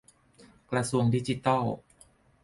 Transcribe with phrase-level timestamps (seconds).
[0.71, 1.63] -กระทรวงดิจิทัล